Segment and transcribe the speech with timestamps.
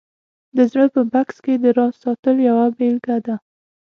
[0.55, 3.35] د زړه په بکس کې د راز ساتل یوه بېلګه ده